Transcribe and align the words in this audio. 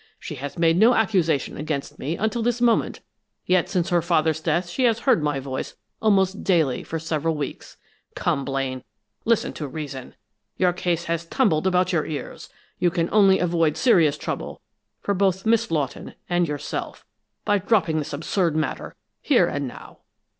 She 0.19 0.33
has 0.41 0.57
made 0.57 0.77
no 0.77 0.95
accusation 0.95 1.57
against 1.57 1.99
me 1.99 2.17
until 2.17 2.41
this 2.41 2.59
moment, 2.59 3.01
yet 3.45 3.69
since 3.69 3.89
her 3.89 4.01
father's 4.01 4.41
death 4.41 4.67
she 4.67 4.85
has 4.85 5.01
heard 5.01 5.21
my 5.21 5.39
voice 5.39 5.75
almost 6.01 6.43
daily 6.43 6.81
for 6.83 6.97
several 6.97 7.35
weeks. 7.35 7.77
Come, 8.15 8.43
Blaine, 8.43 8.83
listen 9.25 9.53
to 9.53 9.67
reason! 9.67 10.15
Your 10.57 10.73
case 10.73 11.03
has 11.03 11.27
tumbled 11.27 11.67
about 11.67 11.93
your 11.93 12.07
ears! 12.07 12.49
You 12.79 12.89
can 12.89 13.09
only 13.11 13.37
avoid 13.37 13.77
serious 13.77 14.17
trouble 14.17 14.59
for 15.01 15.13
both 15.13 15.45
Miss 15.45 15.69
Lawton 15.69 16.15
and 16.27 16.47
yourself 16.47 17.05
by 17.45 17.59
dropping 17.59 17.99
this 17.99 18.11
absurd 18.11 18.55
matter 18.55 18.95
here 19.21 19.45
and 19.47 19.67
now." 19.67 19.99